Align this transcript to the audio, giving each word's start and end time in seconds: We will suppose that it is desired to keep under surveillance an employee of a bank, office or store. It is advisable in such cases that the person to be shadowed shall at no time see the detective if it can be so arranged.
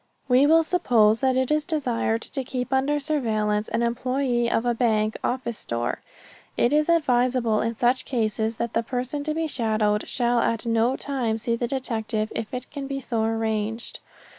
We 0.27 0.47
will 0.47 0.63
suppose 0.63 1.19
that 1.19 1.37
it 1.37 1.51
is 1.51 1.63
desired 1.63 2.23
to 2.23 2.43
keep 2.43 2.73
under 2.73 2.99
surveillance 2.99 3.69
an 3.69 3.83
employee 3.83 4.49
of 4.49 4.65
a 4.65 4.73
bank, 4.73 5.15
office 5.23 5.59
or 5.59 5.61
store. 5.61 6.01
It 6.57 6.73
is 6.73 6.89
advisable 6.89 7.61
in 7.61 7.75
such 7.75 8.03
cases 8.03 8.55
that 8.55 8.73
the 8.73 8.81
person 8.81 9.23
to 9.25 9.35
be 9.35 9.45
shadowed 9.45 10.09
shall 10.09 10.39
at 10.39 10.65
no 10.65 10.95
time 10.95 11.37
see 11.37 11.55
the 11.55 11.67
detective 11.67 12.31
if 12.35 12.51
it 12.51 12.71
can 12.71 12.87
be 12.87 12.99
so 12.99 13.23
arranged. 13.23 13.99